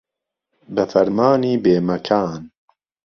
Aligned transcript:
به 0.75 0.83
فهرمانی 0.91 1.53
بێمەکان 1.63 2.41